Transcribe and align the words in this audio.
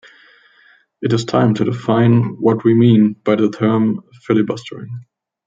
It 1.03 1.13
is 1.13 1.25
time 1.25 1.53
to 1.53 1.63
define 1.63 2.35
what 2.41 2.63
we 2.63 2.73
mean 2.73 3.13
by 3.23 3.35
the 3.35 3.51
term 3.51 4.01
'filibustering. 4.25 5.01